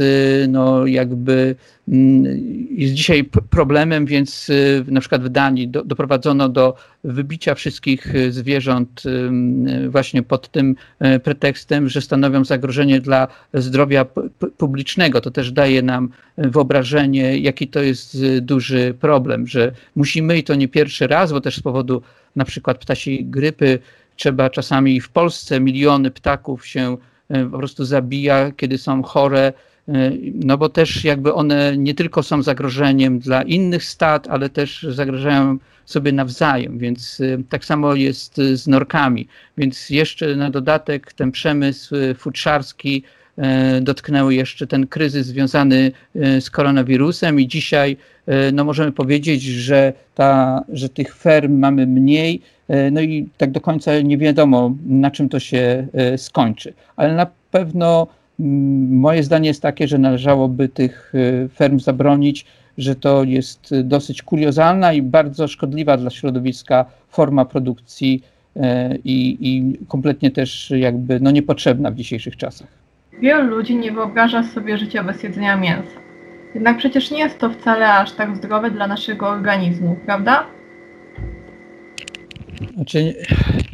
no 0.47 0.85
jakby 0.85 1.55
mm, 1.87 2.23
jest 2.71 2.93
dzisiaj 2.93 3.23
problemem, 3.49 4.05
więc 4.05 4.51
na 4.87 4.99
przykład 4.99 5.23
w 5.23 5.29
Danii 5.29 5.67
do, 5.67 5.83
doprowadzono 5.83 6.49
do 6.49 6.75
wybicia 7.03 7.55
wszystkich 7.55 8.13
zwierząt 8.29 9.03
właśnie 9.89 10.23
pod 10.23 10.51
tym 10.51 10.75
pretekstem, 11.23 11.89
że 11.89 12.01
stanowią 12.01 12.45
zagrożenie 12.45 13.01
dla 13.01 13.27
zdrowia 13.53 14.05
publicznego. 14.57 15.21
To 15.21 15.31
też 15.31 15.51
daje 15.51 15.81
nam 15.81 16.09
wyobrażenie, 16.37 17.37
jaki 17.37 17.67
to 17.67 17.81
jest 17.81 18.17
duży 18.41 18.93
problem, 18.99 19.47
że 19.47 19.71
musimy 19.95 20.37
i 20.37 20.43
to 20.43 20.55
nie 20.55 20.67
pierwszy 20.67 21.07
raz, 21.07 21.31
bo 21.31 21.41
też 21.41 21.55
z 21.55 21.61
powodu 21.61 22.01
na 22.35 22.45
przykład 22.45 22.77
ptasiej 22.77 23.25
grypy 23.25 23.79
trzeba 24.15 24.49
czasami 24.49 25.01
w 25.01 25.09
Polsce 25.09 25.59
miliony 25.59 26.11
ptaków 26.11 26.67
się 26.67 26.97
po 27.51 27.57
prostu 27.57 27.85
zabija, 27.85 28.51
kiedy 28.51 28.77
są 28.77 29.03
chore, 29.03 29.53
e, 29.87 30.11
no 30.33 30.57
bo 30.57 30.69
też 30.69 31.03
jakby 31.03 31.33
one 31.33 31.77
nie 31.77 31.93
tylko 31.93 32.23
są 32.23 32.43
zagrożeniem 32.43 33.19
dla 33.19 33.41
innych 33.41 33.83
stad, 33.83 34.27
ale 34.27 34.49
też 34.49 34.85
zagrażają 34.89 35.57
sobie 35.85 36.11
nawzajem, 36.11 36.77
więc 36.77 37.21
e, 37.21 37.43
tak 37.49 37.65
samo 37.65 37.95
jest 37.95 38.35
z 38.53 38.67
norkami. 38.67 39.27
Więc 39.57 39.89
jeszcze 39.89 40.35
na 40.35 40.49
dodatek 40.49 41.13
ten 41.13 41.31
przemysł 41.31 41.95
futrzarski 42.17 43.03
dotknęły 43.81 44.35
jeszcze 44.35 44.67
ten 44.67 44.87
kryzys 44.87 45.27
związany 45.27 45.91
z 46.15 46.49
koronawirusem 46.49 47.39
i 47.39 47.47
dzisiaj 47.47 47.97
no 48.53 48.63
możemy 48.63 48.91
powiedzieć, 48.91 49.43
że, 49.43 49.93
ta, 50.15 50.61
że 50.69 50.89
tych 50.89 51.15
ferm 51.15 51.59
mamy 51.59 51.87
mniej, 51.87 52.41
E, 52.41 52.54
no 52.91 53.01
i 53.01 53.29
tak 53.37 53.51
do 53.51 53.61
końca 53.61 53.99
nie 53.99 54.17
wiadomo, 54.17 54.75
na 54.85 55.11
czym 55.11 55.29
to 55.29 55.39
się 55.39 55.87
e, 55.93 56.17
skończy. 56.17 56.73
Ale 56.95 57.13
na 57.15 57.27
pewno 57.51 58.07
moje 58.89 59.23
zdanie 59.23 59.47
jest 59.47 59.61
takie, 59.61 59.87
że 59.87 59.97
należałoby 59.97 60.69
tych 60.69 61.13
e, 61.15 61.49
ferm 61.49 61.79
zabronić, 61.79 62.45
że 62.77 62.95
to 62.95 63.23
jest 63.23 63.69
dosyć 63.83 64.21
kuriozalna 64.21 64.93
i 64.93 65.01
bardzo 65.01 65.47
szkodliwa 65.47 65.97
dla 65.97 66.09
środowiska 66.09 66.85
forma 67.09 67.45
produkcji 67.45 68.23
i, 69.03 69.37
i 69.41 69.77
kompletnie 69.87 70.31
też 70.31 70.73
jakby 70.75 71.19
no 71.19 71.31
niepotrzebna 71.31 71.91
w 71.91 71.95
dzisiejszych 71.95 72.37
czasach. 72.37 72.67
Wielu 73.21 73.49
ludzi 73.49 73.75
nie 73.75 73.91
wyobraża 73.91 74.43
sobie 74.43 74.77
życia 74.77 75.03
bez 75.03 75.23
jedzenia 75.23 75.57
mięsa. 75.57 75.99
Jednak 76.55 76.77
przecież 76.77 77.11
nie 77.11 77.19
jest 77.19 77.39
to 77.39 77.49
wcale 77.49 77.93
aż 77.93 78.11
tak 78.11 78.35
zdrowe 78.35 78.71
dla 78.71 78.87
naszego 78.87 79.29
organizmu, 79.29 79.95
prawda? 80.05 80.45
Znaczy, 82.75 83.15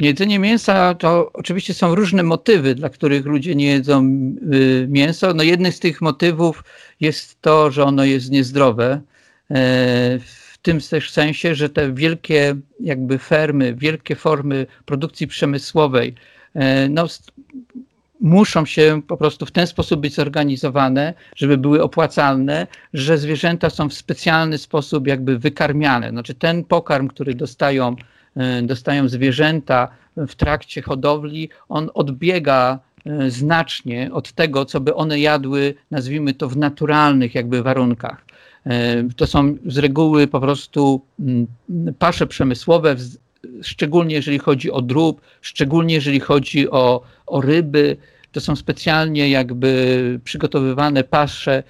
jedzenie 0.00 0.38
mięsa 0.38 0.94
to 0.94 1.30
oczywiście 1.32 1.74
są 1.74 1.94
różne 1.94 2.22
motywy, 2.22 2.74
dla 2.74 2.88
których 2.88 3.26
ludzie 3.26 3.54
nie 3.54 3.66
jedzą 3.66 4.04
y, 4.52 4.86
mięso. 4.88 5.34
No 5.34 5.42
jednym 5.42 5.72
z 5.72 5.80
tych 5.80 6.00
motywów 6.00 6.64
jest 7.00 7.40
to, 7.40 7.70
że 7.70 7.84
ono 7.84 8.04
jest 8.04 8.30
niezdrowe. 8.30 9.00
E, 9.50 10.18
w 10.18 10.58
tym 10.62 10.80
też 10.80 11.10
sensie, 11.10 11.54
że 11.54 11.68
te 11.68 11.94
wielkie 11.94 12.54
jakby 12.80 13.18
fermy, 13.18 13.74
wielkie 13.74 14.16
formy 14.16 14.66
produkcji 14.84 15.26
przemysłowej, 15.26 16.14
e, 16.54 16.88
no, 16.88 17.06
muszą 18.20 18.66
się 18.66 19.02
po 19.08 19.16
prostu 19.16 19.46
w 19.46 19.50
ten 19.50 19.66
sposób 19.66 20.00
być 20.00 20.14
zorganizowane, 20.14 21.14
żeby 21.36 21.58
były 21.58 21.82
opłacalne, 21.82 22.66
że 22.94 23.18
zwierzęta 23.18 23.70
są 23.70 23.88
w 23.88 23.94
specjalny 23.94 24.58
sposób 24.58 25.06
jakby 25.06 25.38
wykarmiane. 25.38 26.10
Znaczy 26.10 26.34
ten 26.34 26.64
pokarm, 26.64 27.08
który 27.08 27.34
dostają 27.34 27.96
dostają 28.62 29.08
zwierzęta 29.08 29.88
w 30.16 30.34
trakcie 30.34 30.82
hodowli, 30.82 31.48
on 31.68 31.90
odbiega 31.94 32.78
e, 33.06 33.30
znacznie 33.30 34.10
od 34.12 34.32
tego, 34.32 34.64
co 34.64 34.80
by 34.80 34.94
one 34.94 35.20
jadły, 35.20 35.74
nazwijmy 35.90 36.34
to 36.34 36.48
w 36.48 36.56
naturalnych 36.56 37.34
jakby 37.34 37.62
warunkach. 37.62 38.24
E, 38.66 39.04
to 39.16 39.26
są 39.26 39.56
z 39.66 39.78
reguły 39.78 40.26
po 40.26 40.40
prostu 40.40 41.00
mm, 41.20 41.46
pasze 41.98 42.26
przemysłowe, 42.26 42.96
szczególnie 43.62 44.14
jeżeli 44.14 44.38
chodzi 44.38 44.70
o 44.70 44.82
drób, 44.82 45.20
szczególnie 45.40 45.94
jeżeli 45.94 46.20
chodzi 46.20 46.70
o, 46.70 47.02
o 47.26 47.40
ryby. 47.40 47.96
To 48.32 48.40
są 48.40 48.56
specjalnie 48.56 49.30
jakby 49.30 50.20
przygotowywane 50.24 51.04
pasze 51.04 51.62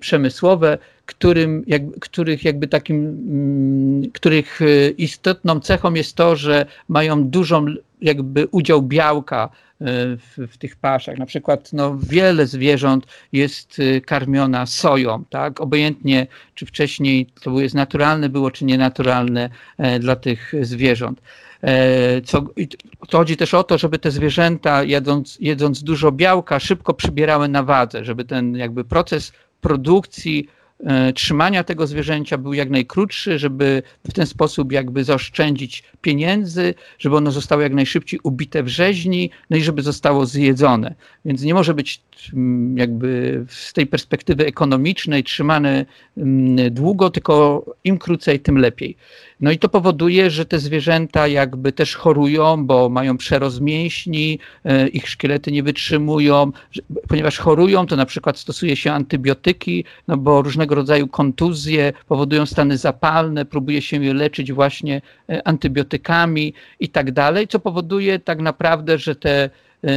przemysłowe, 0.00 0.78
którym, 1.06 1.64
jak, 1.66 1.82
których 2.00 2.44
jakby 2.44 2.68
takim, 2.68 2.96
mm, 2.96 4.10
których 4.10 4.62
e, 4.62 4.90
istotną 4.90 5.60
cechą 5.60 5.94
jest 5.94 6.16
to, 6.16 6.36
że 6.36 6.66
mają 6.88 7.24
dużą 7.24 7.66
jakby 8.00 8.46
udział 8.46 8.82
białka 8.82 9.44
e, 9.44 9.84
w, 10.16 10.48
w, 10.52 10.58
tych 10.58 10.76
paszach. 10.76 11.18
Na 11.18 11.26
przykład 11.26 11.72
no, 11.72 11.96
wiele 11.98 12.46
zwierząt 12.46 13.06
jest 13.32 13.76
e, 13.78 14.00
karmiona 14.00 14.66
soją, 14.66 15.24
tak? 15.30 15.60
Obojętnie, 15.60 16.26
czy 16.54 16.66
wcześniej 16.66 17.26
to 17.42 17.60
jest 17.60 17.74
naturalne 17.74 18.28
było, 18.28 18.50
czy 18.50 18.64
nienaturalne 18.64 19.50
dla 20.00 20.16
tych 20.16 20.52
zwierząt. 20.60 21.20
Co, 22.24 22.46
to 23.08 23.18
chodzi 23.18 23.36
też 23.36 23.54
o 23.54 23.64
to, 23.64 23.78
żeby 23.78 23.98
te 23.98 24.10
zwierzęta 24.10 24.82
jedząc, 25.40 25.82
dużo 25.82 26.12
białka 26.12 26.60
szybko 26.60 26.94
przybierały 26.94 27.48
na 27.48 27.62
wadze, 27.62 28.04
żeby 28.04 28.24
ten 28.24 28.56
jakby 28.56 28.84
proces 28.84 29.32
produkcji 29.60 30.48
trzymania 31.14 31.64
tego 31.64 31.86
zwierzęcia 31.86 32.38
był 32.38 32.52
jak 32.52 32.70
najkrótszy, 32.70 33.38
żeby 33.38 33.82
w 34.08 34.12
ten 34.12 34.26
sposób 34.26 34.72
jakby 34.72 35.04
zaoszczędzić 35.04 35.82
pieniędzy, 36.00 36.74
żeby 36.98 37.16
ono 37.16 37.30
zostało 37.30 37.62
jak 37.62 37.74
najszybciej 37.74 38.20
ubite 38.22 38.62
w 38.62 38.68
rzeźni, 38.68 39.30
no 39.50 39.56
i 39.56 39.62
żeby 39.62 39.82
zostało 39.82 40.26
zjedzone. 40.26 40.94
Więc 41.24 41.42
nie 41.42 41.54
może 41.54 41.74
być 41.74 42.00
mm, 42.32 42.78
jakby 42.78 43.44
z 43.48 43.72
tej 43.72 43.86
perspektywy 43.86 44.46
ekonomicznej 44.46 45.24
trzymane 45.24 45.86
mm, 46.16 46.74
długo, 46.74 47.10
tylko 47.10 47.64
im 47.84 47.98
krócej, 47.98 48.40
tym 48.40 48.58
lepiej. 48.58 48.96
No 49.40 49.50
i 49.50 49.58
to 49.58 49.68
powoduje, 49.68 50.30
że 50.30 50.44
te 50.44 50.58
zwierzęta 50.58 51.26
jakby 51.26 51.72
też 51.72 51.94
chorują, 51.94 52.66
bo 52.66 52.88
mają 52.88 53.16
przerost 53.16 53.60
mięśni, 53.60 54.38
e, 54.64 54.88
ich 54.88 55.08
szkielety 55.08 55.52
nie 55.52 55.62
wytrzymują, 55.62 56.52
ponieważ 57.08 57.38
chorują, 57.38 57.86
to 57.86 57.96
na 57.96 58.06
przykład 58.06 58.38
stosuje 58.38 58.76
się 58.76 58.92
antybiotyki, 58.92 59.84
no 60.08 60.16
bo 60.16 60.42
różnego 60.42 60.74
rodzaju 60.74 61.08
kontuzje 61.08 61.92
powodują 62.08 62.46
stany 62.46 62.78
zapalne, 62.78 63.44
próbuje 63.44 63.82
się 63.82 64.04
je 64.04 64.14
leczyć 64.14 64.52
właśnie 64.52 65.02
e, 65.28 65.48
antybiotykami 65.48 66.54
i 66.80 66.88
tak 66.88 67.12
dalej, 67.12 67.48
co 67.48 67.58
powoduje 67.58 68.18
tak 68.18 68.40
naprawdę, 68.40 68.98
że 68.98 69.16
te, 69.16 69.50
e, 69.84 69.90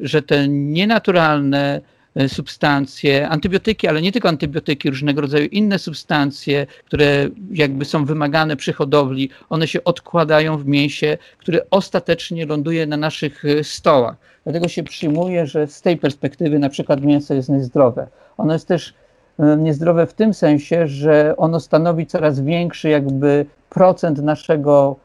że 0.00 0.22
te 0.22 0.48
nienaturalne 0.48 1.80
substancje, 2.28 3.28
antybiotyki, 3.28 3.88
ale 3.88 4.02
nie 4.02 4.12
tylko 4.12 4.28
antybiotyki, 4.28 4.90
różnego 4.90 5.20
rodzaju 5.20 5.46
inne 5.46 5.78
substancje, 5.78 6.66
które 6.84 7.28
jakby 7.50 7.84
są 7.84 8.04
wymagane 8.04 8.56
przy 8.56 8.72
hodowli, 8.72 9.30
one 9.50 9.68
się 9.68 9.84
odkładają 9.84 10.58
w 10.58 10.66
mięsie, 10.66 11.18
które 11.38 11.60
ostatecznie 11.70 12.46
ląduje 12.46 12.86
na 12.86 12.96
naszych 12.96 13.44
e, 13.44 13.64
stołach. 13.64 14.16
Dlatego 14.44 14.68
się 14.68 14.82
przyjmuje, 14.82 15.46
że 15.46 15.66
z 15.66 15.82
tej 15.82 15.96
perspektywy 15.96 16.58
na 16.58 16.68
przykład 16.68 17.02
mięso 17.02 17.34
jest 17.34 17.48
niezdrowe. 17.48 18.06
Ono 18.36 18.52
jest 18.52 18.68
też 18.68 18.94
e, 19.38 19.56
niezdrowe 19.56 20.06
w 20.06 20.14
tym 20.14 20.34
sensie, 20.34 20.88
że 20.88 21.34
ono 21.36 21.60
stanowi 21.60 22.06
coraz 22.06 22.40
większy 22.40 22.88
jakby 22.88 23.46
procent 23.70 24.22
naszego, 24.22 24.96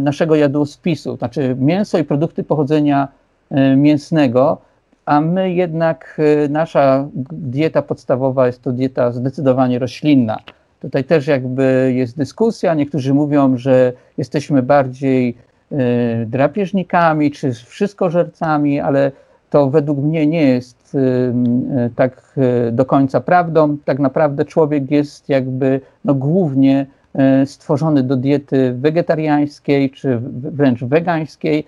naszego 0.00 0.36
jadłospisu. 0.36 1.16
Znaczy 1.16 1.56
mięso 1.58 1.98
i 1.98 2.04
produkty 2.04 2.44
pochodzenia 2.44 3.08
mięsnego 3.76 4.58
a 5.10 5.20
my 5.20 5.52
jednak, 5.52 6.16
y, 6.44 6.48
nasza 6.48 7.08
dieta 7.32 7.82
podstawowa 7.82 8.46
jest 8.46 8.62
to 8.62 8.72
dieta 8.72 9.12
zdecydowanie 9.12 9.78
roślinna. 9.78 10.38
Tutaj 10.80 11.04
też 11.04 11.26
jakby 11.26 11.92
jest 11.94 12.16
dyskusja, 12.16 12.74
niektórzy 12.74 13.14
mówią, 13.14 13.56
że 13.56 13.92
jesteśmy 14.18 14.62
bardziej 14.62 15.36
y, 15.72 15.76
drapieżnikami 16.26 17.30
czy 17.30 17.52
wszystkożercami, 17.52 18.80
ale 18.80 19.12
to 19.50 19.70
według 19.70 19.98
mnie 19.98 20.26
nie 20.26 20.42
jest 20.42 20.94
y, 20.94 21.32
tak 21.96 22.38
do 22.72 22.84
końca 22.84 23.20
prawdą. 23.20 23.76
Tak 23.84 23.98
naprawdę 23.98 24.44
człowiek 24.44 24.90
jest 24.90 25.28
jakby 25.28 25.80
no, 26.04 26.14
głównie 26.14 26.86
stworzony 27.44 28.02
do 28.02 28.16
diety 28.16 28.72
wegetariańskiej 28.72 29.90
czy 29.90 30.18
wręcz 30.32 30.84
wegańskiej, 30.84 31.64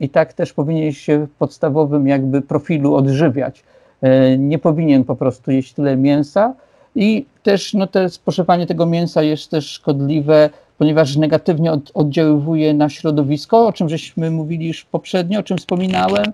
i 0.00 0.08
tak 0.08 0.32
też 0.32 0.52
powinien 0.52 0.92
się 0.92 1.26
podstawowym 1.38 2.08
jakby 2.08 2.42
profilu 2.42 2.94
odżywiać. 2.94 3.64
E, 4.02 4.38
nie 4.38 4.58
powinien 4.58 5.04
po 5.04 5.16
prostu 5.16 5.50
jeść 5.50 5.72
tyle 5.72 5.96
mięsa 5.96 6.54
i 6.96 7.26
też 7.42 7.74
no, 7.74 7.86
te 7.86 8.08
spożywanie 8.08 8.66
tego 8.66 8.86
mięsa 8.86 9.22
jest 9.22 9.50
też 9.50 9.70
szkodliwe, 9.70 10.50
ponieważ 10.78 11.16
negatywnie 11.16 11.72
od, 11.72 11.90
oddziaływuje 11.94 12.74
na 12.74 12.88
środowisko, 12.88 13.66
o 13.66 13.72
czym 13.72 13.88
żeśmy 13.88 14.30
mówili 14.30 14.66
już 14.66 14.84
poprzednio, 14.84 15.40
o 15.40 15.42
czym 15.42 15.58
wspominałem, 15.58 16.24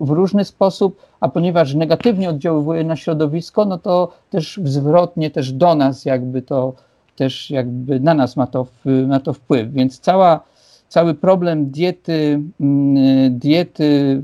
w 0.00 0.10
różny 0.10 0.44
sposób, 0.44 1.02
a 1.20 1.28
ponieważ 1.28 1.74
negatywnie 1.74 2.30
oddziaływuje 2.30 2.84
na 2.84 2.96
środowisko, 2.96 3.64
no 3.64 3.78
to 3.78 4.12
też 4.30 4.60
zwrotnie 4.64 5.30
też 5.30 5.52
do 5.52 5.74
nas 5.74 6.04
jakby 6.04 6.42
to 6.42 6.72
też 7.16 7.50
jakby 7.50 8.00
na 8.00 8.14
nas 8.14 8.36
ma 8.36 8.46
to, 8.46 8.66
ma 9.06 9.20
to 9.20 9.32
wpływ. 9.32 9.72
Więc 9.72 9.98
cała 9.98 10.40
cały 10.88 11.14
problem 11.14 11.70
diety, 11.70 12.40
mm, 12.60 13.38
diety 13.38 14.22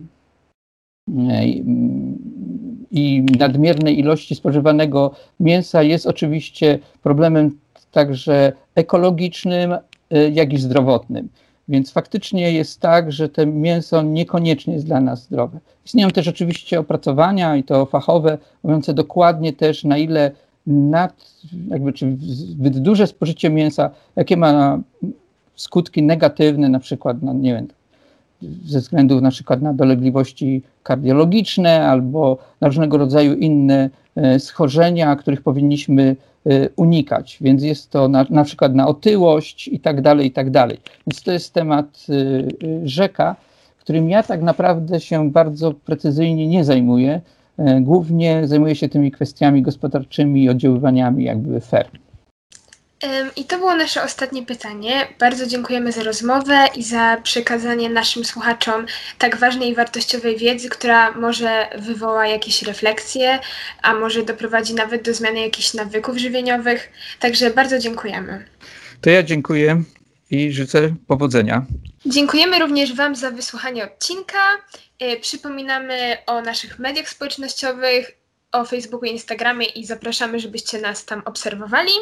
mm, 1.08 2.18
i 2.90 3.22
nadmiernej 3.38 3.98
ilości 3.98 4.34
spożywanego 4.34 5.14
mięsa 5.40 5.82
jest 5.82 6.06
oczywiście 6.06 6.78
problemem 7.02 7.58
także 7.92 8.52
ekologicznym, 8.74 9.72
y, 9.72 10.30
jak 10.30 10.52
i 10.52 10.58
zdrowotnym. 10.58 11.28
Więc 11.68 11.92
faktycznie 11.92 12.52
jest 12.52 12.80
tak, 12.80 13.12
że 13.12 13.28
to 13.28 13.46
mięso 13.46 14.02
niekoniecznie 14.02 14.74
jest 14.74 14.86
dla 14.86 15.00
nas 15.00 15.22
zdrowe. 15.22 15.60
Istnieją 15.86 16.10
też 16.10 16.28
oczywiście 16.28 16.80
opracowania 16.80 17.56
i 17.56 17.64
to 17.64 17.86
fachowe, 17.86 18.38
mówiące 18.62 18.94
dokładnie 18.94 19.52
też 19.52 19.84
na 19.84 19.98
ile 19.98 20.30
nad, 20.66 21.44
jakby, 21.68 21.92
czy 21.92 22.16
duże 22.58 23.06
spożycie 23.06 23.50
mięsa, 23.50 23.90
jakie 24.16 24.36
ma 24.36 24.80
skutki 25.56 26.02
negatywne, 26.02 26.68
na 26.68 26.78
przykład, 26.78 27.22
na, 27.22 27.32
nie 27.32 27.54
wiem, 27.54 27.66
ze 28.64 28.80
względu 28.80 29.20
na 29.20 29.30
przykład 29.30 29.62
na 29.62 29.74
dolegliwości 29.74 30.62
kardiologiczne 30.82 31.88
albo 31.88 32.38
na 32.60 32.68
różnego 32.68 32.98
rodzaju 32.98 33.34
inne 33.34 33.90
e, 34.16 34.38
schorzenia, 34.38 35.16
których 35.16 35.42
powinniśmy 35.42 36.16
e, 36.46 36.68
unikać. 36.76 37.38
Więc 37.40 37.62
jest 37.62 37.90
to 37.90 38.08
na, 38.08 38.26
na 38.30 38.44
przykład 38.44 38.74
na 38.74 38.88
otyłość 38.88 39.68
i 39.68 39.80
tak 39.80 40.00
dalej, 40.00 40.26
i 40.26 40.30
tak 40.30 40.50
dalej. 40.50 40.78
Więc 41.06 41.22
to 41.22 41.32
jest 41.32 41.52
temat 41.52 42.06
e, 42.08 42.14
rzeka, 42.88 43.36
którym 43.78 44.08
ja 44.10 44.22
tak 44.22 44.42
naprawdę 44.42 45.00
się 45.00 45.30
bardzo 45.30 45.72
precyzyjnie 45.72 46.48
nie 46.48 46.64
zajmuję. 46.64 47.20
Głównie 47.80 48.42
zajmuję 48.48 48.74
się 48.74 48.88
tymi 48.88 49.10
kwestiami 49.10 49.62
gospodarczymi 49.62 50.44
i 50.44 50.48
oddziaływaniami 50.48 51.24
jakby 51.24 51.60
ferm. 51.60 52.03
I 53.36 53.44
to 53.44 53.58
było 53.58 53.74
nasze 53.74 54.02
ostatnie 54.02 54.46
pytanie. 54.46 55.08
Bardzo 55.18 55.46
dziękujemy 55.46 55.92
za 55.92 56.02
rozmowę 56.02 56.66
i 56.76 56.82
za 56.82 57.20
przekazanie 57.22 57.90
naszym 57.90 58.24
słuchaczom 58.24 58.86
tak 59.18 59.36
ważnej 59.36 59.68
i 59.68 59.74
wartościowej 59.74 60.36
wiedzy, 60.36 60.68
która 60.68 61.12
może 61.12 61.68
wywoła 61.78 62.26
jakieś 62.26 62.62
refleksje, 62.62 63.38
a 63.82 63.94
może 63.94 64.22
doprowadzi 64.22 64.74
nawet 64.74 65.02
do 65.02 65.14
zmiany 65.14 65.40
jakichś 65.40 65.74
nawyków 65.74 66.16
żywieniowych. 66.16 66.90
Także 67.20 67.50
bardzo 67.50 67.78
dziękujemy. 67.78 68.44
To 69.00 69.10
ja 69.10 69.22
dziękuję 69.22 69.82
i 70.30 70.52
życzę 70.52 70.94
powodzenia. 71.06 71.66
Dziękujemy 72.06 72.58
również 72.58 72.94
Wam 72.94 73.16
za 73.16 73.30
wysłuchanie 73.30 73.84
odcinka. 73.84 74.38
Y, 75.02 75.20
przypominamy 75.20 76.16
o 76.26 76.42
naszych 76.42 76.78
mediach 76.78 77.08
społecznościowych, 77.08 78.18
o 78.52 78.64
Facebooku 78.64 79.04
i 79.04 79.12
Instagramie 79.12 79.66
i 79.66 79.86
zapraszamy, 79.86 80.40
żebyście 80.40 80.80
nas 80.80 81.04
tam 81.04 81.22
obserwowali. 81.24 81.92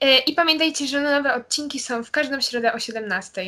E, 0.00 0.18
I 0.18 0.34
pamiętajcie, 0.34 0.86
że 0.86 1.02
nowe 1.02 1.34
odcinki 1.34 1.78
są 1.78 2.04
w 2.04 2.10
każdą 2.10 2.40
środę 2.40 2.72
o 2.72 2.78
17. 2.78 3.46